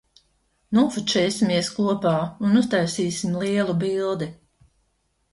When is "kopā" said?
1.79-2.13